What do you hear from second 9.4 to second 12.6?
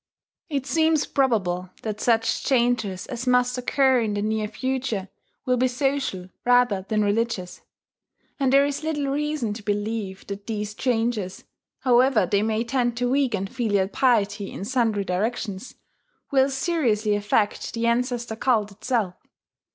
to believe that these changes however they